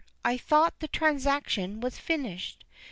I 0.25 0.35
thought 0.35 0.79
the 0.79 0.87
transaction 0.87 1.79
was 1.79 1.99
finished. 1.99 2.65